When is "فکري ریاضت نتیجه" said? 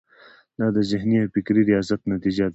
1.35-2.45